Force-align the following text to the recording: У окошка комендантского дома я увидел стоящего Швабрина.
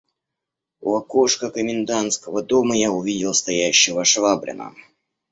У 0.79 0.95
окошка 0.95 1.51
комендантского 1.51 2.41
дома 2.41 2.75
я 2.75 2.89
увидел 2.91 3.35
стоящего 3.35 4.03
Швабрина. 4.03 4.73